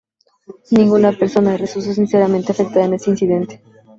Ninguna 0.71 1.11
persona, 1.11 1.57
resultó 1.57 1.93
seriamente 1.93 2.51
afectada 2.53 2.85
en 2.85 2.95
este 2.95 3.11
incidente. 3.11 3.61